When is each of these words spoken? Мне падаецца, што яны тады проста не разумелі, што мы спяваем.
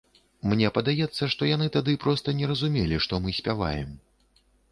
Мне 0.53 0.69
падаецца, 0.77 1.23
што 1.33 1.49
яны 1.49 1.67
тады 1.75 1.93
проста 2.07 2.35
не 2.39 2.49
разумелі, 2.53 3.01
што 3.07 3.21
мы 3.27 3.37
спяваем. 3.43 3.95